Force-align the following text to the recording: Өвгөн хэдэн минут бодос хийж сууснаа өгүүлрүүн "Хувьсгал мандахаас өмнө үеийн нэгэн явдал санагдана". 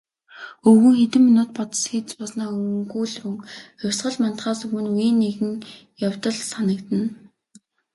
Өвгөн 0.67 0.93
хэдэн 0.99 1.21
минут 1.27 1.49
бодос 1.57 1.83
хийж 1.89 2.05
сууснаа 2.11 2.49
өгүүлрүүн 2.81 3.35
"Хувьсгал 3.79 4.15
мандахаас 4.21 4.59
өмнө 4.65 4.89
үеийн 4.95 5.17
нэгэн 5.23 5.51
явдал 6.07 6.37
санагдана". 6.51 7.09